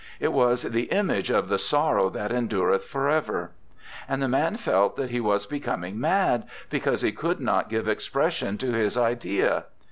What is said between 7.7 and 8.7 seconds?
expression